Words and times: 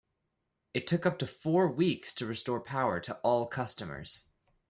It 0.73 0.87
took 0.87 1.05
up 1.05 1.19
to 1.19 1.27
four 1.27 1.67
weeks 1.67 2.11
to 2.15 2.25
restore 2.25 2.59
power 2.59 2.99
to 3.01 3.17
all 3.17 3.45
customers. 3.45 4.25